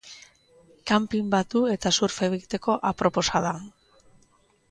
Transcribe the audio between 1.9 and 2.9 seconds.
surf egiteko